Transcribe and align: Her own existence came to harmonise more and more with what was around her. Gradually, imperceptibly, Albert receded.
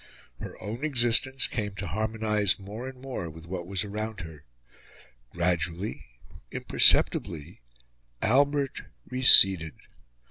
Her 0.39 0.59
own 0.59 0.83
existence 0.83 1.47
came 1.47 1.75
to 1.75 1.85
harmonise 1.85 2.57
more 2.57 2.89
and 2.89 2.99
more 2.99 3.29
with 3.29 3.45
what 3.45 3.67
was 3.67 3.83
around 3.83 4.21
her. 4.21 4.45
Gradually, 5.31 6.05
imperceptibly, 6.49 7.61
Albert 8.19 8.81
receded. 9.05 9.75